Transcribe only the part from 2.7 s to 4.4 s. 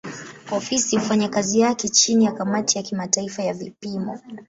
ya kimataifa ya vipimo.